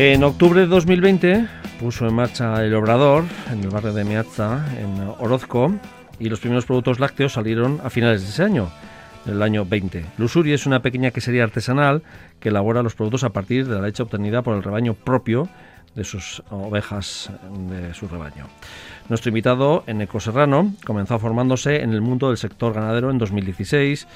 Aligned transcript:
En 0.00 0.22
octubre 0.22 0.60
de 0.60 0.68
2020 0.68 1.48
puso 1.80 2.06
en 2.06 2.14
marcha 2.14 2.64
el 2.64 2.72
Obrador 2.76 3.24
en 3.52 3.64
el 3.64 3.68
barrio 3.68 3.92
de 3.92 4.04
Meazza, 4.04 4.64
en 4.78 4.96
Orozco, 5.18 5.74
y 6.20 6.28
los 6.28 6.38
primeros 6.38 6.66
productos 6.66 7.00
lácteos 7.00 7.32
salieron 7.32 7.80
a 7.82 7.90
finales 7.90 8.22
de 8.22 8.28
ese 8.28 8.44
año, 8.44 8.70
el 9.26 9.42
año 9.42 9.64
20. 9.64 10.04
Lusuri 10.16 10.52
es 10.52 10.66
una 10.66 10.82
pequeña 10.82 11.10
quesería 11.10 11.42
artesanal 11.42 12.04
que 12.38 12.50
elabora 12.50 12.84
los 12.84 12.94
productos 12.94 13.24
a 13.24 13.30
partir 13.30 13.66
de 13.66 13.74
la 13.74 13.82
leche 13.82 14.04
obtenida 14.04 14.42
por 14.42 14.54
el 14.54 14.62
rebaño 14.62 14.94
propio 14.94 15.48
de 15.96 16.04
sus 16.04 16.44
ovejas 16.48 17.32
de 17.68 17.92
su 17.92 18.06
rebaño. 18.06 18.46
Nuestro 19.08 19.30
invitado, 19.30 19.82
Eneco 19.88 20.20
Serrano, 20.20 20.74
comenzó 20.86 21.18
formándose 21.18 21.82
en 21.82 21.92
el 21.92 22.02
mundo 22.02 22.28
del 22.28 22.36
sector 22.36 22.72
ganadero 22.72 23.10
en 23.10 23.18
2016 23.18 24.06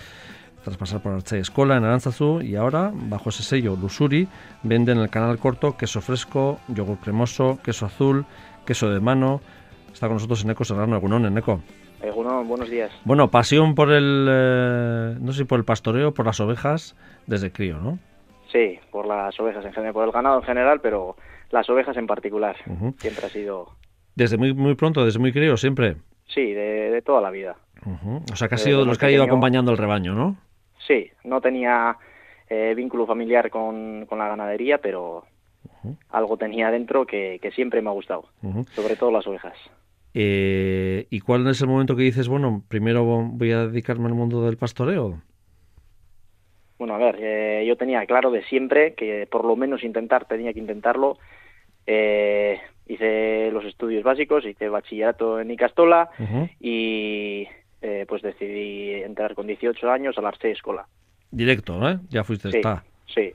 tras 0.62 0.76
pasar 0.76 1.00
por 1.02 1.12
Archay 1.12 1.40
Escola 1.40 1.76
en 1.76 1.84
Aranzazu 1.84 2.40
y 2.40 2.56
ahora, 2.56 2.92
bajo 2.94 3.30
ese 3.30 3.42
sello 3.42 3.76
Lusuri, 3.76 4.28
venden 4.62 4.98
en 4.98 5.04
el 5.04 5.10
canal 5.10 5.38
corto 5.38 5.76
queso 5.76 6.00
fresco, 6.00 6.60
yogur 6.68 6.98
cremoso, 6.98 7.58
queso 7.64 7.86
azul, 7.86 8.24
queso 8.64 8.90
de 8.90 9.00
mano. 9.00 9.40
Está 9.92 10.06
con 10.06 10.16
nosotros 10.16 10.44
Eneco 10.44 10.64
Serrano, 10.64 10.96
Egunon, 10.96 11.26
Eneco. 11.26 11.60
Egunon, 12.00 12.48
buenos 12.48 12.70
días. 12.70 12.90
Bueno, 13.04 13.30
pasión 13.30 13.74
por 13.74 13.92
el, 13.92 14.26
eh, 14.30 15.16
no 15.20 15.32
sé 15.32 15.44
por 15.44 15.58
el 15.58 15.64
pastoreo, 15.64 16.14
por 16.14 16.26
las 16.26 16.40
ovejas 16.40 16.96
desde 17.26 17.52
crío, 17.52 17.78
¿no? 17.78 17.98
Sí, 18.50 18.78
por 18.90 19.06
las 19.06 19.38
ovejas 19.40 19.64
en 19.64 19.72
general, 19.72 19.94
por 19.94 20.04
el 20.04 20.12
ganado 20.12 20.38
en 20.38 20.44
general, 20.44 20.80
pero 20.80 21.16
las 21.50 21.68
ovejas 21.70 21.96
en 21.96 22.06
particular. 22.06 22.56
Siempre 22.98 23.26
ha 23.26 23.28
sido... 23.28 23.68
Desde 24.14 24.36
muy, 24.36 24.52
muy 24.52 24.74
pronto, 24.74 25.04
desde 25.04 25.18
muy 25.18 25.32
crío, 25.32 25.56
siempre. 25.56 25.96
Sí, 26.26 26.52
de, 26.52 27.02
toda 27.04 27.20
la 27.20 27.30
vida. 27.30 27.56
O 28.30 28.36
sea, 28.36 28.48
que 28.48 28.54
ha 28.54 28.58
sido 28.58 28.84
los 28.84 28.98
que 28.98 29.06
ha 29.06 29.10
ido 29.10 29.24
acompañando 29.24 29.72
el 29.72 29.78
rebaño, 29.78 30.14
¿no? 30.14 30.36
Sí, 30.86 31.10
no 31.24 31.40
tenía 31.40 31.96
eh, 32.48 32.74
vínculo 32.74 33.06
familiar 33.06 33.50
con, 33.50 34.06
la 34.10 34.28
ganadería, 34.28 34.78
pero 34.78 35.24
algo 36.10 36.36
tenía 36.36 36.70
dentro 36.70 37.06
que, 37.06 37.40
siempre 37.54 37.80
me 37.82 37.88
ha 37.88 37.92
gustado, 37.92 38.26
sobre 38.74 38.96
todo 38.96 39.10
las 39.10 39.26
ovejas. 39.26 39.56
Eh, 40.14 41.06
¿Y 41.08 41.20
cuál 41.20 41.46
es 41.48 41.60
el 41.62 41.68
momento 41.68 41.96
que 41.96 42.02
dices, 42.02 42.28
bueno, 42.28 42.62
primero 42.68 43.04
voy 43.04 43.52
a 43.52 43.66
dedicarme 43.66 44.06
al 44.06 44.14
mundo 44.14 44.44
del 44.44 44.58
pastoreo? 44.58 45.22
Bueno, 46.78 46.94
a 46.94 46.98
ver, 46.98 47.16
eh, 47.20 47.64
yo 47.66 47.76
tenía 47.76 48.04
claro 48.04 48.30
de 48.30 48.42
siempre 48.44 48.94
que 48.94 49.26
por 49.30 49.44
lo 49.44 49.56
menos 49.56 49.82
intentar, 49.82 50.26
tenía 50.26 50.52
que 50.52 50.60
intentarlo. 50.60 51.16
hice 51.86 53.50
los 53.50 53.64
estudios 53.64 54.02
básicos, 54.02 54.44
hice 54.44 54.68
bachillerato 54.68 55.40
en 55.40 55.50
Icastola 55.50 56.10
y 56.60 57.46
eh, 57.82 58.06
pues 58.08 58.22
decidí 58.22 59.02
entrar 59.02 59.34
con 59.34 59.46
18 59.46 59.90
años 59.90 60.16
a 60.16 60.22
la 60.22 60.28
Arce 60.28 60.52
Escola. 60.52 60.86
Directo, 61.30 61.88
¿eh? 61.88 61.98
Ya 62.08 62.24
fuiste, 62.24 62.50
sí, 62.50 62.58
está. 62.58 62.84
Sí. 63.06 63.32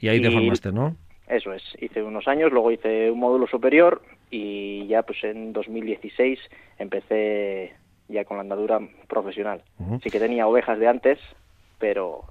Y 0.00 0.08
ahí 0.08 0.20
te 0.20 0.30
formaste, 0.30 0.72
¿no? 0.72 0.96
Eso 1.28 1.52
es. 1.52 1.62
Hice 1.80 2.02
unos 2.02 2.26
años, 2.26 2.50
luego 2.52 2.72
hice 2.72 3.10
un 3.10 3.20
módulo 3.20 3.46
superior 3.46 4.02
y 4.30 4.86
ya 4.86 5.02
pues 5.02 5.22
en 5.24 5.52
2016 5.52 6.38
empecé 6.78 7.74
ya 8.08 8.24
con 8.24 8.38
la 8.38 8.42
andadura 8.42 8.80
profesional. 9.06 9.62
Sí 10.02 10.10
que 10.10 10.18
tenía 10.18 10.46
ovejas 10.46 10.78
de 10.78 10.88
antes, 10.88 11.18
pero 11.78 12.24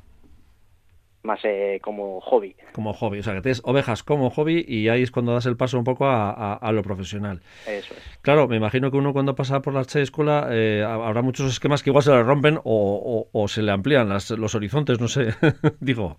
más 1.28 1.40
eh, 1.44 1.80
como 1.84 2.20
hobby. 2.22 2.56
Como 2.72 2.94
hobby, 2.94 3.20
o 3.20 3.24
sea, 3.24 3.36
que 3.36 3.42
tienes 3.42 3.62
ovejas 3.64 4.02
como 4.02 4.32
hobby 4.32 4.66
y 4.68 4.90
ahí 4.90 5.04
es 5.04 5.12
cuando 5.12 5.34
das 5.34 5.46
el 5.46 5.56
paso 5.56 5.78
un 5.78 5.84
poco 5.84 6.06
a, 6.08 6.72
lo 6.72 6.82
profesional. 6.82 7.42
Eso 7.68 7.94
es. 7.94 8.20
Claro, 8.22 8.48
me 8.48 8.56
imagino 8.56 8.90
que 8.90 8.98
uno 8.98 9.14
cuando 9.14 9.36
pasa 9.36 9.62
por 9.62 9.76
la 9.76 9.82
escuela 9.82 10.48
eh, 10.50 10.84
habrá 10.84 11.22
muchos 11.22 11.52
esquemas 11.52 11.84
que 11.84 11.92
igual 11.92 12.04
se 12.04 12.12
le 12.12 12.24
rompen 12.24 12.60
o, 12.64 13.46
se 13.48 13.62
le 13.62 13.72
amplían 13.72 14.10
los 14.10 14.56
horizontes, 14.56 15.00
no 15.00 15.08
sé, 15.08 15.28
digo. 15.80 16.18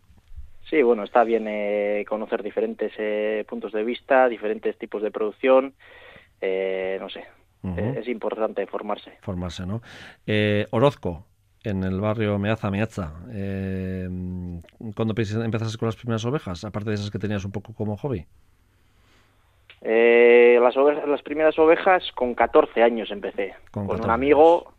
Sí, 0.71 0.83
bueno, 0.83 1.03
está 1.03 1.25
bien 1.25 1.47
eh, 1.49 2.05
conocer 2.07 2.43
diferentes 2.43 2.93
puntos 3.47 3.73
de 3.73 3.83
vista, 3.83 4.29
diferentes 4.29 4.77
tipos 4.79 5.03
de 5.03 5.11
producción, 5.11 5.75
no 6.43 7.09
sé, 7.09 7.25
es 7.97 8.07
importante 8.07 8.67
formarse. 8.67 9.13
Formarse, 9.23 9.67
¿no? 9.67 9.81
Orozco, 10.71 11.25
en 11.65 11.85
el 11.85 12.01
barrio 12.01 12.39
Meaza, 12.39 12.71
Meaza. 12.71 13.15
Eh, 13.33 14.09
¿Cuándo 14.95 15.15
empezaste 15.17 15.79
con 15.79 15.87
las 15.87 15.97
primeras 15.97 16.25
ovejas, 16.25 16.65
aparte 16.65 16.91
de 16.91 16.97
esas 16.97 17.11
que 17.11 17.19
tenías 17.19 17.45
un 17.45 17.53
poco 17.53 17.73
como 17.75 17.97
hobby? 17.97 18.27
Eh, 19.81 20.59
las, 20.61 20.75
las 21.07 21.23
primeras 21.23 21.59
ovejas 21.59 22.03
con 22.15 22.35
14 22.35 22.83
años 22.83 23.11
empecé, 23.11 23.55
con, 23.71 23.89
un 23.89 24.11
amigo 24.11 24.73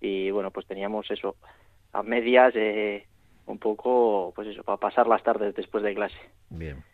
y 0.00 0.30
bueno, 0.30 0.50
pues 0.50 0.66
teníamos 0.66 1.10
eso, 1.10 1.36
a 1.92 2.02
medias, 2.02 2.52
eh, 2.54 3.06
un 3.46 3.58
poco, 3.58 4.32
pues 4.36 4.48
eso, 4.48 4.62
para 4.62 4.76
pasar 4.76 5.06
las 5.06 5.22
tardes 5.22 5.54
después 5.54 5.82
de 5.82 5.94
clase. 5.94 6.18
Bien 6.50 6.84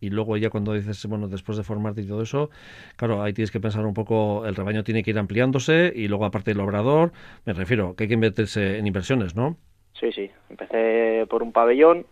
y 0.00 0.10
luego 0.10 0.36
ya 0.36 0.50
cuando 0.50 0.72
dices, 0.72 1.04
bueno, 1.06 1.28
después 1.28 1.58
de 1.58 1.64
formarte 1.64 2.00
y 2.00 2.06
todo 2.06 2.22
eso, 2.22 2.50
claro, 2.96 3.22
ahí 3.22 3.32
tienes 3.32 3.50
que 3.50 3.60
pensar 3.60 3.84
un 3.84 3.94
poco, 3.94 4.46
el 4.46 4.56
rebaño 4.56 4.82
tiene 4.82 5.02
que 5.02 5.10
ir 5.10 5.18
ampliándose 5.18 5.92
y 5.94 6.08
luego 6.08 6.24
aparte 6.24 6.52
del 6.52 6.60
obrador, 6.60 7.12
me 7.44 7.52
refiero, 7.52 7.94
que 7.94 8.04
hay 8.04 8.08
que 8.08 8.14
invertirse 8.14 8.78
en 8.78 8.86
inversiones, 8.86 9.36
¿no? 9.36 9.56
Sí, 9.92 10.10
sí, 10.12 10.30
empecé 10.48 11.26
por 11.28 11.42
un 11.42 11.52
pabellón, 11.52 12.06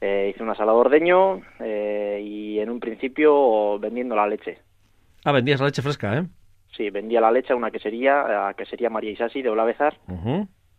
eh, 0.00 0.32
hice 0.34 0.42
una 0.42 0.54
sala 0.54 0.72
de 0.72 0.78
ordeño 0.78 1.40
eh, 1.60 2.20
y 2.22 2.58
en 2.58 2.68
un 2.68 2.80
principio 2.80 3.78
vendiendo 3.78 4.14
la 4.14 4.26
leche. 4.26 4.58
Ah, 5.24 5.32
vendías 5.32 5.60
la 5.60 5.66
leche 5.66 5.80
fresca, 5.80 6.18
¿eh? 6.18 6.26
Sí, 6.76 6.90
vendía 6.90 7.20
la 7.20 7.30
leche 7.30 7.52
a 7.52 7.56
una 7.56 7.70
quesería, 7.70 8.48
a 8.48 8.54
quesería 8.54 8.90
María 8.90 9.10
Isasi 9.10 9.42
de 9.42 9.50
Olavezar, 9.50 9.98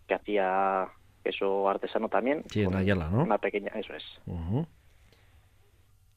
que 0.08 0.14
hacía 0.14 0.88
queso 1.24 1.70
artesano 1.70 2.10
también. 2.10 2.44
Sí, 2.50 2.64
en 2.64 2.76
Ayala, 2.76 3.10
¿no? 3.10 3.24
Una 3.24 3.38
pequeña, 3.38 3.72
eso 3.76 3.94
es 3.94 4.04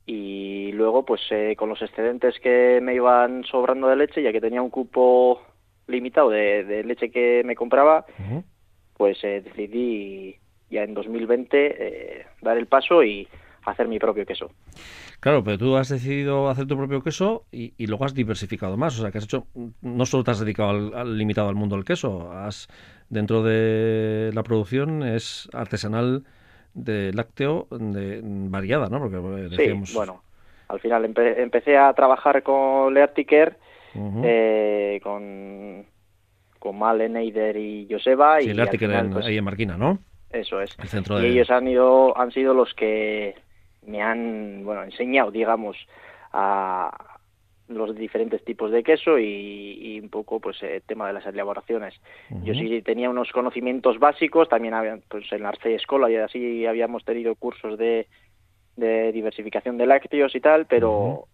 y 0.06 0.70
luego 0.72 1.04
pues 1.04 1.20
eh, 1.30 1.56
con 1.58 1.68
los 1.68 1.82
excedentes 1.82 2.38
que 2.40 2.80
me 2.80 2.94
iban 2.94 3.44
sobrando 3.44 3.88
de 3.88 3.96
leche 3.96 4.22
ya 4.22 4.32
que 4.32 4.40
tenía 4.40 4.62
un 4.62 4.70
cupo 4.70 5.42
limitado 5.88 6.30
de, 6.30 6.84
leche 6.84 7.10
que 7.10 7.42
me 7.44 7.56
compraba 7.56 8.06
pues 8.96 9.22
eh, 9.24 9.42
decidí 9.44 10.36
ya 10.70 10.84
en 10.84 10.94
2020 10.94 11.56
eh, 11.78 12.26
dar 12.40 12.56
el 12.56 12.66
paso 12.66 13.02
y 13.02 13.26
hacer 13.64 13.88
mi 13.88 13.98
propio 13.98 14.24
queso 14.24 14.50
Claro, 15.20 15.42
pero 15.42 15.58
tú 15.58 15.76
has 15.76 15.88
decidido 15.88 16.48
hacer 16.50 16.66
tu 16.66 16.76
propio 16.76 17.02
queso 17.02 17.46
y, 17.50 17.86
luego 17.86 18.04
has 18.04 18.14
diversificado 18.14 18.76
más. 18.76 18.98
O 18.98 19.02
sea, 19.02 19.10
que 19.10 19.18
has 19.18 19.24
hecho, 19.24 19.46
no 19.80 20.06
solo 20.06 20.24
te 20.24 20.30
has 20.30 20.40
dedicado 20.40 20.94
al, 20.94 21.16
limitado 21.18 21.48
al 21.48 21.54
mundo 21.54 21.74
del 21.74 21.84
queso, 21.84 22.30
has 22.32 22.68
dentro 23.08 23.42
de 23.42 24.30
la 24.34 24.42
producción 24.42 25.02
es 25.02 25.48
artesanal 25.52 26.24
de 26.76 27.12
lácteo 27.12 27.66
de, 27.70 28.20
variada, 28.22 28.88
¿no? 28.88 29.00
Porque 29.00 29.16
eh, 29.16 29.48
decíamos... 29.48 29.88
Sí, 29.88 29.96
bueno, 29.96 30.22
al 30.68 30.78
final 30.78 31.04
empecé 31.04 31.76
a 31.76 31.92
trabajar 31.94 32.42
con 32.42 32.92
Leartiker, 32.92 33.56
eh, 33.94 35.00
con, 35.02 35.86
con 36.58 36.78
Neider 37.12 37.56
y 37.56 37.88
Joseba. 37.90 38.40
Sí, 38.40 38.50
y 38.50 38.54
pues, 38.54 39.26
ahí 39.26 39.38
en 39.38 39.44
Marquina, 39.44 39.76
¿no? 39.76 39.98
Eso 40.30 40.60
es. 40.60 40.76
El 40.78 40.88
centro 40.88 41.22
y 41.22 41.26
ellos 41.26 41.50
han, 41.50 41.66
ido, 41.66 42.16
han 42.18 42.30
sido 42.30 42.52
los 42.52 42.74
que 42.74 43.34
me 43.86 44.02
han 44.02 44.62
bueno, 44.64 44.84
enseñado, 44.84 45.30
digamos, 45.30 45.76
a, 46.32 47.15
los 47.68 47.94
diferentes 47.96 48.44
tipos 48.44 48.70
de 48.70 48.82
queso 48.82 49.18
y, 49.18 49.98
un 50.02 50.08
poco 50.08 50.40
pues 50.40 50.62
el 50.62 50.82
tema 50.82 51.06
de 51.08 51.14
las 51.14 51.26
elaboraciones. 51.26 51.94
Yo 52.44 52.54
sí 52.54 52.82
tenía 52.82 53.10
unos 53.10 53.32
conocimientos 53.32 53.98
básicos, 53.98 54.48
también 54.48 54.74
había, 54.74 54.98
pues 55.08 55.24
en 55.32 55.42
la 55.42 55.48
Arce 55.48 55.74
Escola 55.74 56.10
y 56.10 56.16
así 56.16 56.66
habíamos 56.66 57.04
tenido 57.04 57.34
cursos 57.34 57.78
de, 57.78 58.06
de 58.76 59.10
diversificación 59.12 59.78
de 59.78 59.86
lácteos 59.86 60.34
y 60.34 60.40
tal, 60.40 60.66
pero 60.66 61.26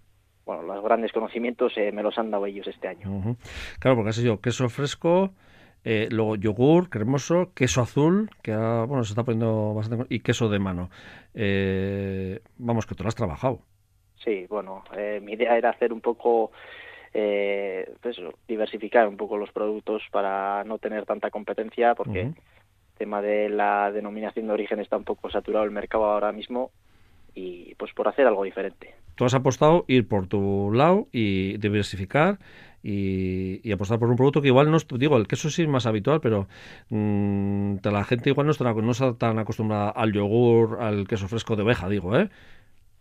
bueno, 0.44 0.62
los 0.62 0.82
grandes 0.82 1.12
conocimientos 1.12 1.72
eh, 1.76 1.93
me 1.93 2.03
los 2.03 2.16
han 2.19 2.31
dado 2.31 2.47
ellos 2.47 2.66
este 2.66 2.88
año. 2.88 3.37
Claro, 3.79 3.96
porque 3.96 4.11
has 4.11 4.17
sido 4.17 4.40
queso 4.40 4.69
fresco, 4.69 5.32
eh, 5.84 6.08
luego 6.11 6.37
yogur 6.37 6.88
cremoso, 6.88 7.52
queso 7.55 7.82
azul, 7.82 8.31
que 8.43 8.55
bueno, 8.55 9.05
se 9.05 9.12
está 9.12 9.25
poniendo 9.25 9.75
bastante, 9.75 10.06
y 10.08 10.20
queso 10.20 10.49
de 10.49 10.58
mano. 10.58 10.90
Eh, 11.34 12.40
vamos, 12.58 12.87
que 12.87 12.94
tú 12.94 13.02
lo 13.02 13.08
has 13.08 13.14
trabajado. 13.14 13.61
Sí, 14.24 14.46
bueno, 14.48 14.84
eh, 14.96 15.20
mi 15.22 15.32
idea 15.32 15.56
era 15.56 15.70
hacer 15.70 15.92
un 15.92 16.00
poco, 16.00 16.52
eh, 17.12 17.92
pues 18.00 18.16
diversificar 18.46 19.08
un 19.08 19.16
poco 19.16 19.36
los 19.36 19.50
productos 19.50 20.02
para 20.10 20.64
no 20.64 20.78
tener 20.78 21.04
tanta 21.06 21.30
competencia, 21.30 21.94
porque 21.94 22.20
el 22.20 22.34
tema 22.96 23.20
de 23.20 23.48
la 23.48 23.90
denominación 23.90 24.46
de 24.46 24.52
origen 24.52 24.80
está 24.80 24.96
un 24.96 25.04
poco 25.04 25.30
saturado 25.30 25.64
el 25.64 25.70
mercado 25.70 26.04
ahora 26.04 26.32
mismo 26.32 26.70
y 27.34 27.74
pues 27.76 27.92
por 27.94 28.08
hacer 28.08 28.26
algo 28.26 28.44
diferente. 28.44 28.94
Tú 29.14 29.24
has 29.24 29.34
apostado 29.34 29.84
ir 29.88 30.06
por 30.06 30.26
tu 30.26 30.70
lado 30.72 31.08
y 31.12 31.56
diversificar 31.58 32.38
y, 32.82 33.70
apostar 33.72 33.98
por 33.98 34.08
un 34.08 34.16
producto 34.16 34.42
que 34.42 34.48
igual 34.48 34.70
no 34.70 34.78
digo 34.98 35.16
el 35.16 35.28
queso 35.28 35.50
sí 35.50 35.62
es 35.62 35.69
más 35.69 35.86
habitual 35.86 36.20
pero 36.20 36.48
mmm, 36.90 37.76
la 37.84 38.02
gente 38.04 38.30
igual 38.30 38.46
no 38.46 38.52
está, 38.52 38.72
no 38.72 38.90
está 38.90 39.14
tan 39.14 39.38
acostumbrada 39.38 39.90
al 39.90 40.12
yogur 40.12 40.78
al 40.80 41.06
queso 41.06 41.28
fresco 41.28 41.54
de 41.54 41.62
oveja 41.62 41.88
digo 41.88 42.16
eh 42.19 42.28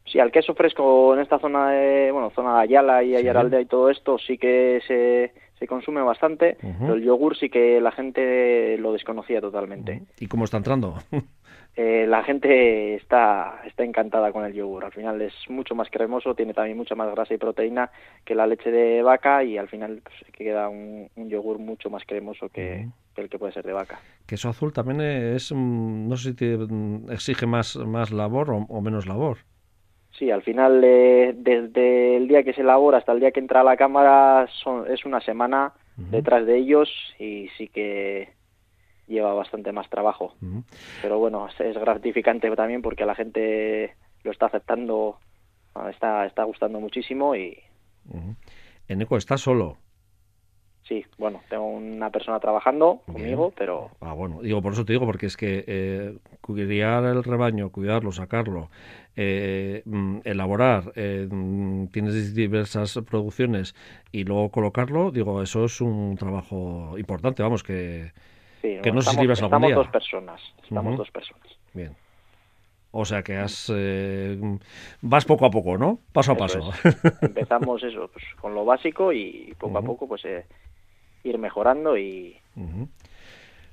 Sí, 0.06 0.20
al 0.20 0.32
queso 0.32 0.54
fresco 0.56 1.14
en 1.14 1.22
esta 1.22 1.40
zona 1.40 1.72
de, 1.72 2.12
bueno, 2.12 2.32
zona 2.32 2.56
de 2.58 2.62
Ayala 2.62 3.04
y 3.04 3.16
Ayaraldea 3.16 3.62
y 3.62 3.66
todo 3.66 3.90
esto 3.90 4.18
sí 4.18 4.38
que 4.38 4.82
se, 4.88 5.32
se 5.62 5.68
consume 5.68 6.02
bastante, 6.02 6.58
pero 6.80 6.96
el 6.96 7.04
yogur 7.04 7.38
sí 7.38 7.50
que 7.50 7.80
la 7.80 7.92
gente 7.92 8.78
lo 8.80 8.94
desconocía 8.94 9.40
totalmente. 9.40 10.02
¿Y 10.20 10.26
cómo 10.26 10.46
está 10.46 10.58
entrando? 10.58 10.96
eh, 11.76 12.06
la 12.08 12.24
gente 12.24 12.96
está, 12.96 13.62
está 13.68 13.84
encantada 13.84 14.32
con 14.32 14.44
el 14.44 14.54
yogur. 14.54 14.86
Al 14.86 14.92
final 14.92 15.22
es 15.22 15.34
mucho 15.50 15.76
más 15.76 15.90
cremoso, 15.92 16.34
tiene 16.34 16.56
también 16.56 16.78
mucha 16.78 16.96
más 16.96 17.12
grasa 17.12 17.36
y 17.36 17.38
proteína 17.38 17.92
que 18.26 18.34
la 18.34 18.48
leche 18.48 18.72
de 18.72 19.04
vaca 19.04 19.44
y 19.44 19.60
al 19.60 19.68
final 19.70 20.02
pues, 20.04 20.16
queda 20.34 20.68
un, 20.68 21.10
yogur 21.16 21.60
mucho 21.60 21.92
más 21.92 22.04
cremoso 22.08 22.50
que, 22.50 22.88
el 23.16 23.30
que 23.30 23.38
puede 23.38 23.54
ser 23.54 23.64
de 23.64 23.74
vaca. 23.74 24.00
Queso 24.26 24.50
azul 24.50 24.74
también 24.74 25.02
es, 25.02 25.52
mm, 25.52 26.08
no 26.10 26.18
sé 26.18 26.32
si 26.32 26.36
te 26.36 26.58
mm, 26.58 27.12
exige 27.12 27.46
más, 27.46 27.76
más 27.78 28.12
labor 28.12 28.50
o, 28.68 28.82
menos 28.82 29.06
labor. 29.06 29.38
Sí, 30.18 30.30
al 30.30 30.44
final, 30.44 30.84
eh, 30.84 31.34
desde 31.36 32.18
el 32.18 32.28
día 32.28 32.44
que 32.44 32.54
se 32.54 32.62
elabora 32.62 32.98
hasta 32.98 33.12
el 33.12 33.20
día 33.20 33.32
que 33.32 33.40
entra 33.40 33.62
a 33.62 33.64
la 33.64 33.78
cámara, 33.78 34.48
son, 34.64 34.92
es 34.92 35.06
una 35.06 35.22
semana 35.22 35.74
detrás 35.96 36.46
de 36.48 36.58
ellos 36.58 36.90
y 37.20 37.48
sí 37.58 37.68
que 37.68 38.34
lleva 39.08 39.34
bastante 39.34 39.72
más 39.72 39.90
trabajo. 39.90 40.34
Pero 41.02 41.20
bueno, 41.20 41.48
es 41.48 41.78
gratificante 41.78 42.50
también 42.56 42.82
porque 42.82 43.06
la 43.06 43.16
gente 43.16 43.96
lo 44.24 44.32
está 44.32 44.48
aceptando, 44.48 45.20
está, 45.90 46.26
está 46.26 46.44
gustando 46.44 46.80
muchísimo 46.80 47.36
y... 47.36 47.58
en 48.88 49.02
Eco 49.02 49.18
¿estás 49.18 49.42
solo? 49.42 49.78
Sí, 50.92 51.06
bueno, 51.18 51.40
tengo 51.48 51.68
una 51.68 52.10
persona 52.10 52.38
trabajando 52.42 53.00
conmigo, 53.06 53.54
pero... 53.58 53.92
Ah, 54.02 54.12
bueno, 54.12 54.42
digo, 54.42 54.62
por 54.62 54.74
eso 54.74 54.84
te 54.84 54.92
digo, 54.92 55.06
porque 55.06 55.28
es 55.28 55.38
que 55.38 55.64
eh, 55.66 56.18
cuidar 56.42 57.06
el 57.06 57.24
rebaño, 57.24 57.70
cuidarlo, 57.70 58.12
sacarlo, 58.12 58.70
eh, 59.16 59.84
mm, 59.86 60.18
elaborar, 60.26 60.92
eh, 60.96 61.30
mm, 61.32 61.86
tienes 61.94 62.36
diversas 62.36 63.00
producciones 63.10 63.74
y 64.12 64.26
luego 64.26 64.52
colocarlo, 64.52 65.12
digo, 65.12 65.42
eso 65.42 65.64
es 65.64 65.80
un 65.80 66.18
trabajo 66.18 66.98
importante, 66.98 67.42
vamos, 67.42 67.64
que, 67.64 68.12
que 68.62 68.92
no 68.92 69.02
sé 69.02 69.12
si 69.12 69.22
libras 69.22 69.42
algún 69.42 69.62
día. 69.62 69.76
dos 69.76 69.88
personas, 69.88 70.42
estamos 70.62 70.98
dos 70.98 71.12
personas. 71.12 71.48
Bien. 71.74 71.96
O 72.92 73.06
sea 73.06 73.24
que 73.24 73.38
has, 73.38 73.72
eh, 73.74 74.38
vas 75.02 75.24
poco 75.24 75.46
a 75.46 75.50
poco, 75.50 75.78
¿no? 75.78 76.00
Paso 76.12 76.34
a 76.34 76.36
paso. 76.36 76.60
Empezamos 77.22 77.82
eso, 77.82 78.10
pues, 78.12 78.26
con 78.42 78.54
lo 78.54 78.66
básico 78.66 79.14
y 79.14 79.56
poco 79.58 79.78
a 79.78 79.82
poco 79.82 80.10
pues 80.10 80.26
eh, 80.26 80.46
ir 81.24 81.38
mejorando 81.38 81.98
y... 81.98 82.38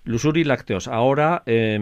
Lusuri 0.05 0.45
Lácteos, 0.45 0.89
ahora, 0.89 1.43
eh, 1.47 1.79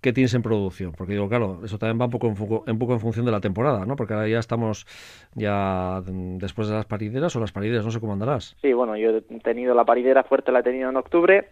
¿qué 0.00 0.12
tienes 0.12 0.34
en 0.34 0.42
producción? 0.42 0.92
Porque 0.92 1.14
digo, 1.14 1.28
claro, 1.28 1.60
eso 1.64 1.78
también 1.78 2.00
va 2.00 2.04
un 2.04 2.10
poco, 2.10 2.26
en, 2.28 2.72
un 2.72 2.78
poco 2.78 2.92
en 2.92 3.00
función 3.00 3.24
de 3.26 3.32
la 3.32 3.40
temporada, 3.40 3.84
¿no? 3.86 3.96
Porque 3.96 4.14
ahora 4.14 4.28
ya 4.28 4.38
estamos 4.38 4.86
ya 5.34 6.02
después 6.04 6.68
de 6.68 6.74
las 6.74 6.86
parideras 6.86 7.34
o 7.34 7.40
las 7.40 7.52
parideras, 7.52 7.84
no 7.84 7.90
sé 7.90 8.00
cómo 8.00 8.12
andarás. 8.12 8.56
Sí, 8.60 8.72
bueno, 8.72 8.96
yo 8.96 9.16
he 9.16 9.20
tenido 9.40 9.74
la 9.74 9.84
paridera 9.84 10.22
fuerte, 10.24 10.52
la 10.52 10.60
he 10.60 10.62
tenido 10.62 10.90
en 10.90 10.96
octubre. 10.96 11.48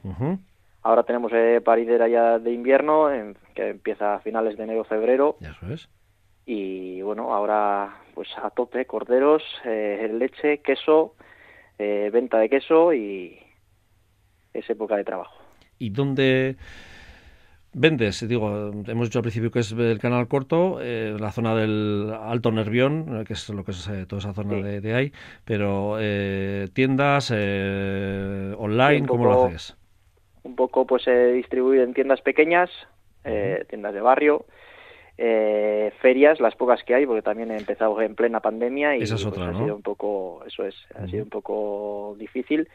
Ahora 0.82 1.02
tenemos 1.04 1.32
eh, 1.32 1.60
paridera 1.64 2.06
ya 2.08 2.38
de 2.38 2.52
invierno, 2.52 3.08
que 3.54 3.70
empieza 3.70 4.14
a 4.14 4.20
finales 4.20 4.56
de 4.56 4.64
enero 4.64 4.84
febrero. 4.84 5.36
Eso 5.40 5.72
es. 5.72 5.88
Y 6.46 7.00
bueno, 7.00 7.32
ahora 7.32 7.96
pues 8.14 8.28
a 8.40 8.50
tope, 8.50 8.84
corderos, 8.84 9.42
eh, 9.64 10.08
leche, 10.12 10.58
queso, 10.58 11.14
eh, 11.84 12.10
venta 12.10 12.38
de 12.38 12.48
queso 12.48 12.92
y 12.92 13.38
es 14.52 14.68
época 14.70 14.96
de 14.96 15.04
trabajo. 15.04 15.36
¿Y 15.78 15.90
dónde 15.90 16.56
vendes, 17.74 18.26
digo, 18.26 18.72
hemos 18.86 19.08
dicho 19.08 19.18
al 19.18 19.22
principio 19.22 19.50
que 19.50 19.58
es 19.58 19.72
el 19.72 19.98
canal 19.98 20.28
corto, 20.28 20.78
eh, 20.80 21.16
la 21.18 21.32
zona 21.32 21.54
del 21.54 22.12
Alto 22.18 22.50
Nervión, 22.52 23.20
eh, 23.20 23.24
que 23.24 23.34
es 23.34 23.48
lo 23.50 23.64
que 23.64 23.72
es 23.72 23.88
eh, 23.88 24.06
toda 24.06 24.20
esa 24.20 24.32
zona 24.32 24.56
de, 24.56 24.94
ahí, 24.94 25.12
pero 25.44 25.98
tiendas 26.72 27.30
online, 27.30 29.06
¿cómo 29.06 29.24
lo 29.24 29.44
haces? 29.46 29.76
Un 30.42 30.56
poco 30.56 30.86
pues 30.86 31.06
he 31.08 31.32
distribuido 31.32 31.82
en 31.82 31.94
tiendas 31.94 32.20
pequeñas, 32.20 32.70
tiendas 33.68 33.94
de 33.94 34.00
barrio, 34.00 34.46
ferias, 35.16 36.40
las 36.40 36.56
pocas 36.56 36.82
que 36.82 36.94
hay, 36.94 37.06
porque 37.06 37.22
también 37.22 37.50
he 37.50 37.56
empezado 37.56 38.00
en 38.00 38.14
plena 38.14 38.40
pandemia 38.40 38.96
y 38.96 39.02
Esa 39.02 39.14
pues, 39.14 39.38
ha 39.38 39.52
sido 39.52 39.76
un 39.76 39.82
poco, 39.82 40.42
eso 40.46 40.64
es, 40.64 40.74
ha 40.94 41.06
sido 41.06 41.24
un 41.24 41.30
poco 41.30 42.16
difícil, 42.18 42.68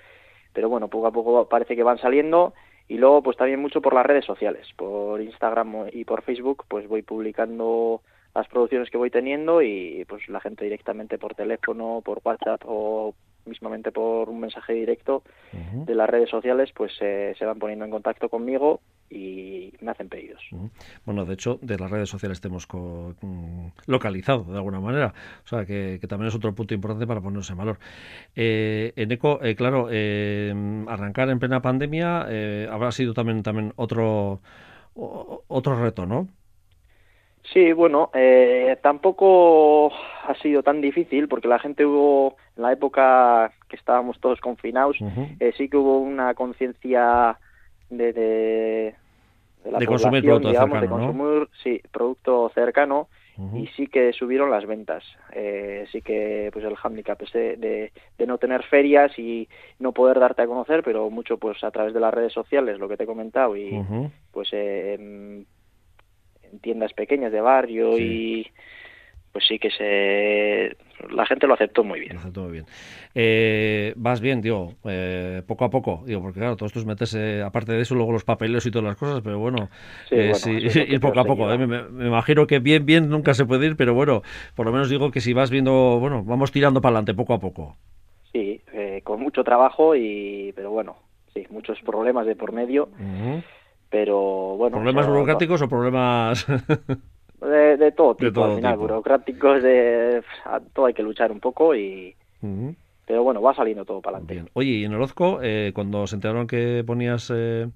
pero 0.54 0.70
bueno, 0.70 0.88
poco 0.88 1.08
a 1.08 1.12
poco 1.12 1.48
parece 1.50 1.76
que 1.76 1.84
van 1.84 1.98
saliendo 1.98 2.54
y 2.88 2.98
luego 2.98 3.22
pues 3.22 3.38
también 3.38 3.62
mucho 3.62 3.82
por 3.82 3.94
las 3.94 4.06
redes 4.06 4.26
sociales, 4.26 4.68
por 4.76 5.22
Instagram 5.22 5.90
y 5.92 6.06
por 6.06 6.24
Facebook 6.24 6.66
pues 6.68 6.88
voy 6.88 7.02
publicando 7.02 8.02
las 8.34 8.48
producciones 8.48 8.90
que 8.90 8.98
voy 8.98 9.10
teniendo 9.10 9.62
y 9.62 10.06
pues 10.08 10.28
la 10.30 10.40
gente 10.40 10.64
directamente 10.64 11.18
por 11.18 11.36
teléfono, 11.36 12.02
por 12.04 12.22
WhatsApp 12.24 12.62
o 12.66 13.14
mismamente 13.46 13.92
por 13.92 14.30
un 14.30 14.40
mensaje 14.40 14.74
directo 14.74 15.24
de 15.52 15.96
las 15.96 16.10
redes 16.10 16.30
sociales 16.30 16.72
pues 16.74 16.94
se 16.96 17.46
van 17.46 17.60
poniendo 17.60 17.86
en 17.86 17.92
contacto 17.92 18.30
conmigo 18.30 18.82
y 19.10 19.59
me 19.82 19.92
hacen 19.92 20.10
pedidos. 20.10 20.44
Bueno, 21.06 21.26
de 21.26 21.34
hecho, 21.34 21.60
de 21.62 21.78
las 21.78 21.90
redes 21.90 22.10
sociales 22.10 22.42
tenemos 22.42 22.68
mm, 22.72 23.68
localizado 23.88 24.44
de 24.44 24.58
alguna 24.58 24.80
manera, 24.80 25.14
o 25.44 25.48
sea, 25.48 25.66
que, 25.66 26.00
también 26.08 26.28
es 26.30 26.36
otro 26.36 26.54
punto 26.54 26.74
importante 26.74 27.08
para 27.08 27.22
ponerse 27.22 27.54
en 27.54 27.58
valor. 27.58 27.80
Eh, 28.36 28.94
en 28.96 29.12
ECO, 29.12 29.40
eh, 29.44 29.56
claro, 29.56 29.88
eh, 29.92 30.54
arrancar 30.88 31.30
en 31.30 31.40
plena 31.40 31.62
pandemia 31.62 32.28
habrá 32.72 32.92
sido 32.92 33.14
también, 33.14 33.44
también 33.44 33.74
otro, 33.76 34.42
otro 34.96 35.82
reto, 35.82 36.06
¿no? 36.06 36.28
Sí, 37.54 37.72
bueno, 37.72 38.12
tampoco 38.84 39.92
ha 39.92 40.36
sido 40.42 40.62
tan 40.62 40.82
difícil 40.82 41.28
porque 41.28 41.48
la 41.48 41.58
gente 41.58 41.86
hubo, 41.86 42.36
en 42.56 42.64
la 42.64 42.74
época 42.74 43.52
que 43.68 43.76
estábamos 43.76 44.20
todos 44.20 44.40
confinados, 44.40 44.98
sí 45.58 45.70
que 45.70 45.78
hubo 45.78 46.00
una 46.00 46.34
conciencia 46.36 47.40
de, 47.90 48.14
de, 48.14 48.96
de 49.64 49.86
consumir 49.86 50.24
producto 50.24 50.52
cercano, 50.52 50.82
de 50.82 50.88
consumir, 50.88 51.50
sí, 51.64 51.82
producto 51.92 52.52
cercano 52.54 53.10
y 53.56 53.68
sí 53.68 53.88
que 53.88 54.12
subieron 54.12 54.52
las 54.52 54.66
ventas. 54.66 55.04
Eh, 55.32 55.86
sí 55.92 56.02
que 56.02 56.50
pues 56.52 56.66
el 56.66 56.76
handicap 56.82 57.22
es 57.22 57.32
de, 57.32 57.92
de, 58.18 58.28
no 58.28 58.38
tener 58.38 58.64
ferias 58.64 59.18
y 59.18 59.48
no 59.80 59.94
poder 59.94 60.20
darte 60.20 60.42
a 60.42 60.48
conocer, 60.48 60.84
pero 60.84 61.10
mucho 61.10 61.38
pues 61.38 61.64
a 61.64 61.72
través 61.72 61.94
de 61.94 62.02
las 62.02 62.14
redes 62.14 62.34
sociales, 62.34 62.80
lo 62.80 62.90
que 62.90 62.98
te 62.98 63.06
he 63.06 63.08
comentado, 63.08 63.56
y 63.56 63.82
pues 64.32 64.50
en, 64.52 65.46
tiendas 66.62 66.92
pequeñas 66.94 67.32
de 67.32 67.40
barrio 67.40 67.98
y 67.98 68.46
pues 69.32 69.46
sí 69.48 69.60
que 69.60 69.70
se 69.72 70.76
la 71.12 71.26
gente 71.26 71.48
lo 71.48 71.54
aceptó 71.54 71.84
muy 71.84 72.00
bien. 72.00 72.14
Lo 72.14 72.20
aceptó 72.20 72.42
muy 72.44 72.52
bien. 72.52 72.66
Eh, 73.16 73.94
vas 73.96 74.22
bien, 74.22 74.42
digo, 74.42 74.74
eh, 74.86 75.42
poco 75.48 75.66
a 75.66 75.70
poco, 75.70 76.04
digo, 76.06 76.22
porque 76.22 76.40
claro, 76.40 76.56
todos 76.56 76.74
tus 76.74 76.86
metes, 76.86 77.16
eh, 77.16 77.42
aparte 77.42 77.72
de 77.72 77.82
eso, 77.82 77.96
luego 77.96 78.12
los 78.12 78.24
papeles 78.24 78.66
y 78.66 78.72
todas 78.72 78.86
las 78.86 78.98
cosas, 78.98 79.22
pero 79.24 79.40
bueno, 79.40 79.70
sí, 80.08 80.16
ir 80.52 81.00
poco 81.02 81.20
a 81.20 81.24
poco. 81.24 81.46
Me, 81.46 81.68
me, 81.68 82.08
imagino 82.08 82.48
que 82.48 82.60
bien, 82.60 82.86
bien 82.86 83.10
nunca 83.10 83.34
se 83.34 83.46
puede 83.46 83.68
ir, 83.68 83.76
pero 83.76 83.94
bueno, 83.94 84.22
por 84.56 84.66
lo 84.66 84.72
menos 84.72 84.90
digo 84.90 85.12
que 85.12 85.22
si 85.22 85.34
vas 85.34 85.50
viendo, 85.50 86.00
bueno, 86.00 86.24
vamos 86.24 86.52
tirando 86.52 86.82
para 86.82 86.92
adelante 86.92 87.14
poco 87.14 87.34
a 87.34 87.40
poco. 87.40 87.78
Sí, 88.32 88.62
con 89.04 89.22
mucho 89.22 89.44
trabajo 89.44 89.96
y, 89.96 90.52
pero 90.56 90.72
bueno, 90.72 90.98
sí, 91.34 91.46
muchos 91.50 91.80
problemas 91.82 92.26
de 92.28 92.36
por 92.36 92.52
medio, 92.52 92.90
pero 93.90 94.20
bueno. 94.58 94.78
¿Problemas 94.78 95.08
burocráticos 95.08 95.62
o 95.62 95.70
problemas...? 95.70 96.46
De, 97.42 97.92
todo 97.94 98.16
tipo, 98.16 98.44
al 98.44 98.56
final, 98.56 98.78
burocráticos, 98.78 99.64
de, 99.64 100.22
todo 100.74 100.88
hay 100.88 100.94
que 100.94 101.04
luchar 101.04 101.32
un 101.32 101.40
poco 101.40 101.76
y... 101.76 102.16
Pero 103.06 103.24
bueno, 103.24 103.42
va 103.42 103.56
saliendo 103.56 103.86
todo 103.86 104.02
para 104.02 104.18
adelante. 104.18 104.52
Oye, 104.54 104.70
y 104.70 104.86
en 104.86 104.94
Orozco, 104.94 105.40
eh, 105.42 105.72
cuando 105.74 106.06
se 106.06 106.16
enteraron 106.16 106.46
que 106.46 106.84
ponías, 106.86 107.32
eh, 107.34 107.68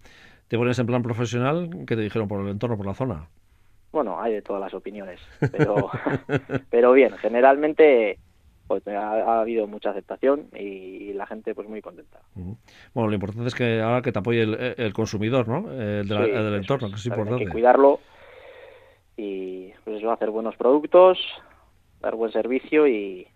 te 0.47 0.57
ponías 0.57 0.77
en 0.77 0.85
plan 0.85 1.01
profesional, 1.01 1.71
¿qué 1.87 1.95
te 1.95 2.03
dijeron 2.03 2.27
por 2.27 2.41
el 2.41 2.49
entorno, 2.49 2.77
por 2.77 2.85
la 2.85 2.93
zona? 2.93 3.27
Bueno, 3.91 4.21
hay 4.21 4.33
de 4.33 4.41
todas 4.43 4.61
las 4.61 4.73
opiniones, 4.75 5.19
pero, 5.51 5.89
pero 6.69 6.91
bien, 6.93 7.13
generalmente 7.17 8.19
pues 8.67 8.87
ha, 8.87 9.41
habido 9.41 9.67
mucha 9.67 9.89
aceptación 9.89 10.47
y 10.55 11.13
la 11.13 11.25
gente 11.25 11.53
pues 11.55 11.67
muy 11.67 11.81
contenta. 11.81 12.19
Bueno, 12.93 13.09
lo 13.09 13.13
importante 13.13 13.47
es 13.47 13.55
que 13.55 13.81
ahora 13.81 14.01
que 14.01 14.11
te 14.11 14.19
apoye 14.19 14.43
el, 14.43 14.93
consumidor, 14.93 15.47
¿no? 15.47 15.71
El, 15.71 16.07
del 16.07 16.55
entorno, 16.55 16.89
que 16.89 16.95
es 16.95 17.05
importante. 17.05 17.41
Hay 17.41 17.45
que 17.45 17.51
cuidarlo 17.51 17.99
y 19.17 19.71
pues 19.83 19.97
eso, 19.97 20.11
hacer 20.11 20.29
buenos 20.29 20.55
productos, 20.55 21.17
dar 22.01 22.15
buen 22.15 22.31
servicio 22.31 22.87
y 22.87 23.27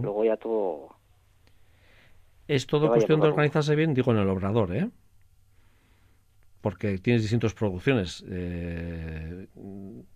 luego 0.00 0.24
ya 0.24 0.36
todo... 0.36 0.88
Es 2.46 2.66
todo 2.66 2.88
cuestión 2.88 3.20
de 3.20 3.28
organizarse 3.28 3.74
bien, 3.74 3.94
digo, 3.94 4.12
en 4.12 4.18
el 4.18 4.28
obrador, 4.28 4.74
¿eh? 4.76 4.88
Porque 6.60 6.98
tienes 6.98 7.22
distintas 7.22 7.54
producciones. 7.54 8.24
Eh, 8.30 9.46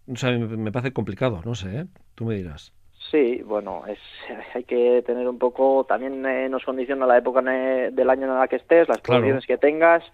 me 0.06 0.72
parece 0.72 0.92
complicado, 0.92 1.40
no 1.44 1.54
sé, 1.54 1.80
¿eh? 1.80 1.86
Tú 2.14 2.26
me 2.26 2.34
dirás. 2.34 2.72
Sí, 3.10 3.42
bueno, 3.44 3.84
es, 3.86 3.98
hay 4.54 4.64
que 4.64 5.02
tener 5.06 5.28
un 5.28 5.38
poco, 5.38 5.84
también 5.84 6.24
eh, 6.26 6.48
nos 6.48 6.64
condiciona 6.64 7.06
la 7.06 7.18
época 7.18 7.40
del 7.40 8.10
año 8.10 8.26
en 8.26 8.38
la 8.38 8.48
que 8.48 8.56
estés, 8.56 8.88
las 8.88 9.00
producciones 9.00 9.46
que 9.46 9.56
tengas, 9.56 10.04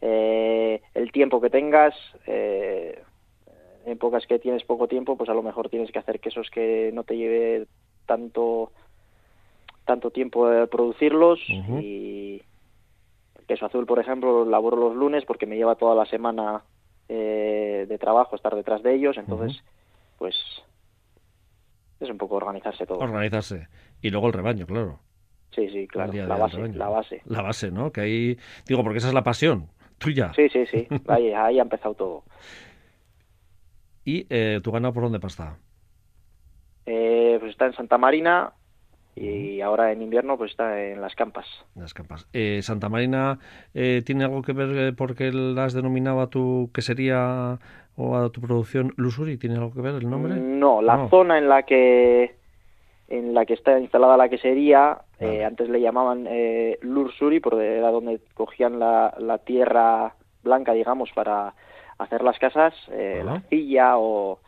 eh, 0.00 0.82
el 0.94 1.12
tiempo 1.12 1.40
que 1.40 1.50
tengas, 1.50 1.94
eh, 2.26 3.02
épocas 3.86 4.26
que 4.26 4.38
tienes 4.38 4.64
poco 4.64 4.88
tiempo, 4.88 5.16
pues 5.16 5.30
a 5.30 5.34
lo 5.34 5.42
mejor 5.42 5.68
tienes 5.68 5.90
que 5.90 5.98
hacer 5.98 6.20
quesos 6.20 6.50
que 6.50 6.90
no 6.92 7.04
te 7.04 7.16
lleve 7.16 7.66
tanto 8.06 8.72
tanto 9.84 10.10
tiempo 10.10 10.48
de 10.48 10.66
producirlos 10.66 11.38
y 11.48 12.42
el 13.38 13.46
queso 13.46 13.66
azul, 13.66 13.86
por 13.86 14.00
ejemplo, 14.00 14.44
lo 14.44 14.50
laboro 14.50 14.76
los 14.76 14.96
lunes 14.96 15.24
porque 15.24 15.46
me 15.46 15.56
lleva 15.56 15.76
toda 15.76 15.94
la 15.94 16.06
semana 16.06 16.64
eh, 17.08 17.86
de 17.88 17.98
trabajo 17.98 18.34
estar 18.34 18.54
detrás 18.56 18.82
de 18.82 18.96
ellos, 18.96 19.16
entonces, 19.16 19.62
pues 20.18 20.34
es 22.00 22.10
un 22.10 22.18
poco 22.18 22.34
organizarse 22.34 22.84
todo. 22.84 22.98
Organizarse. 22.98 23.68
Y 24.02 24.10
luego 24.10 24.26
el 24.26 24.32
rebaño, 24.32 24.66
claro. 24.66 24.98
Sí, 25.50 25.68
sí, 25.70 25.86
claro, 25.86 26.12
la 26.12 26.36
base, 26.36 26.68
la 26.72 26.88
base. 26.88 27.22
La 27.24 27.42
base, 27.42 27.70
¿no? 27.70 27.92
Que 27.92 28.00
ahí, 28.00 28.38
digo, 28.66 28.82
porque 28.82 28.98
esa 28.98 29.08
es 29.08 29.14
la 29.14 29.22
pasión 29.22 29.68
tuya. 29.98 30.32
Sí, 30.34 30.48
sí, 30.48 30.66
sí, 30.66 30.86
ahí, 31.08 31.32
ahí 31.32 31.58
ha 31.58 31.62
empezado 31.62 31.94
todo. 31.94 32.24
¿Y 34.06 34.24
eh, 34.30 34.60
tu 34.62 34.70
ganado 34.70 34.94
por 34.94 35.02
dónde 35.02 35.18
pasa? 35.18 35.58
Eh, 36.86 37.36
pues 37.40 37.50
está 37.50 37.66
en 37.66 37.72
Santa 37.72 37.98
Marina 37.98 38.52
y 39.16 39.60
ahora 39.60 39.90
en 39.90 40.00
invierno 40.00 40.38
pues 40.38 40.52
está 40.52 40.80
en 40.80 41.00
Las 41.00 41.16
Campas. 41.16 41.46
Las 41.74 41.92
Campas. 41.92 42.28
Eh, 42.32 42.60
¿Santa 42.62 42.88
Marina 42.88 43.40
eh, 43.74 44.02
tiene 44.06 44.22
algo 44.24 44.42
que 44.42 44.52
ver 44.52 44.94
porque 44.94 45.32
la 45.32 45.64
has 45.64 45.74
denominado 45.74 46.20
a 46.20 46.30
tu 46.30 46.70
quesería 46.72 47.58
o 47.96 48.16
a 48.16 48.30
tu 48.30 48.40
producción 48.40 48.94
Lusuri? 48.96 49.38
¿Tiene 49.38 49.56
algo 49.56 49.72
que 49.72 49.80
ver 49.80 49.96
el 49.96 50.08
nombre? 50.08 50.36
No, 50.36 50.80
la 50.80 51.08
zona 51.08 51.38
en 51.38 51.48
la 51.48 51.64
que 51.64 52.36
en 53.08 53.34
la 53.34 53.44
que 53.44 53.54
está 53.54 53.76
instalada 53.80 54.16
la 54.16 54.28
quesería, 54.28 54.98
antes 55.44 55.68
le 55.68 55.80
llamaban 55.80 56.26
eh, 56.28 56.78
Lursuri, 56.82 57.40
porque 57.40 57.78
era 57.78 57.90
donde 57.90 58.20
cogían 58.34 58.78
la, 58.78 59.14
la 59.18 59.38
tierra 59.38 60.14
blanca, 60.44 60.72
digamos, 60.74 61.10
para 61.12 61.54
hacer 61.98 62.22
las 62.22 62.38
casas, 62.38 62.74
eh, 62.90 63.22
la 63.24 63.34
arcilla 63.34 63.98
o... 63.98 64.40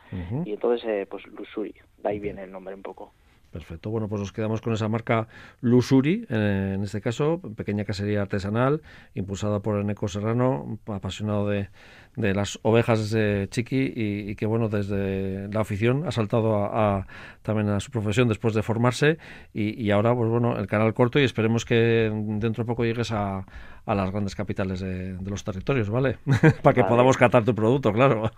Y 0.45 0.53
entonces, 0.53 0.87
eh, 0.87 1.07
pues 1.09 1.25
Lusuri, 1.27 1.75
de 1.97 2.09
ahí 2.09 2.19
viene 2.19 2.43
el 2.43 2.51
nombre 2.51 2.73
un 2.73 2.81
poco. 2.81 3.13
Perfecto. 3.51 3.89
Bueno, 3.89 4.07
pues 4.07 4.21
nos 4.21 4.31
quedamos 4.31 4.61
con 4.61 4.73
esa 4.73 4.87
marca 4.87 5.27
Lusuri, 5.61 6.25
eh, 6.29 6.73
en 6.75 6.83
este 6.83 7.01
caso, 7.01 7.41
pequeña 7.55 7.83
casería 7.83 8.21
artesanal, 8.21 8.81
impulsada 9.15 9.61
por 9.61 9.79
Eneco 9.79 10.07
Serrano, 10.07 10.77
apasionado 10.85 11.47
de, 11.49 11.69
de 12.15 12.35
las 12.35 12.59
ovejas 12.61 13.09
de 13.09 13.47
Chiqui 13.49 13.93
y, 13.95 14.35
que, 14.35 14.45
bueno, 14.45 14.69
desde 14.69 15.47
la 15.47 15.61
afición 15.61 16.05
ha 16.05 16.11
saltado 16.11 16.57
a, 16.57 17.07
también 17.41 17.69
a 17.69 17.79
su 17.79 17.89
profesión 17.91 18.27
después 18.27 18.53
de 18.53 18.61
formarse 18.61 19.17
y, 19.53 19.89
ahora, 19.89 20.13
pues 20.13 20.29
bueno, 20.29 20.57
el 20.57 20.67
canal 20.67 20.93
corto 20.93 21.19
y 21.19 21.23
esperemos 21.23 21.65
que 21.65 22.11
dentro 22.13 22.63
de 22.63 22.67
poco 22.67 22.83
llegues 22.83 23.11
a, 23.11 23.45
a 23.85 23.95
las 23.95 24.11
grandes 24.11 24.35
capitales 24.35 24.79
de, 24.79 25.17
los 25.25 25.43
territorios, 25.43 25.89
¿vale? 25.89 26.17
Para 26.61 26.73
que 26.73 26.83
podamos 26.83 27.17
catar 27.17 27.43
tu 27.43 27.55
producto, 27.55 27.91
claro. 27.93 28.29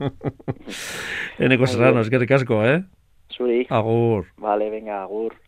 Eneco 1.38 1.68
Serrano, 1.68 2.01
es 2.01 2.10
que 2.10 2.18
ricasco, 2.18 2.65
¿eh? 2.65 2.86
Agur. 3.69 4.27
Vale, 4.38 4.69
venga, 4.69 5.03
agur. 5.03 5.41